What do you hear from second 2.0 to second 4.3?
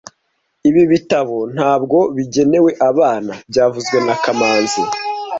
bigenewe abana byavuzwe na